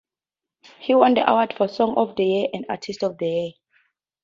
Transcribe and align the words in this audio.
He 0.79 0.95
won 0.95 1.13
the 1.13 1.29
awards 1.29 1.53
for 1.55 1.67
Song 1.67 1.93
of 1.95 2.15
the 2.15 2.23
Year 2.25 2.47
and 2.55 2.65
Artist 2.67 3.03
of 3.03 3.19
the 3.19 3.27
Year. 3.29 3.51